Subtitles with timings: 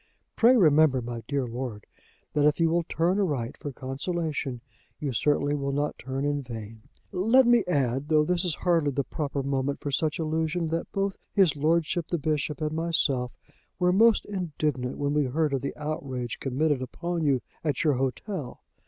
[0.35, 1.85] Pray remember, my dear Lord,
[2.33, 4.59] that if you will turn aright for consolation
[4.99, 6.81] you certainly will not turn in vain.
[7.11, 11.19] "Let me add, though this is hardly the proper moment for such allusion, that both
[11.33, 13.37] his lordship the Bishop and myself
[13.77, 18.61] were most indignant when we heard of the outrage committed upon you at your hotel.